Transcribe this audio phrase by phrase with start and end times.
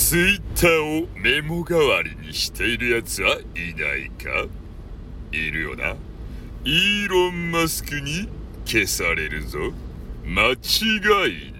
[0.00, 4.46] ツイッターをメモ代わりにしているやつはいないか？
[5.30, 5.94] いるよな。
[6.64, 8.26] イーロン・マスクに
[8.64, 9.58] 消されるぞ。
[10.24, 11.54] 間違いい。